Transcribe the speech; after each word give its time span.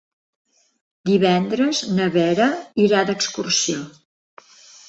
Divendres 1.09 1.83
na 1.99 2.09
Vera 2.17 2.49
irà 2.87 3.07
d'excursió. 3.11 3.85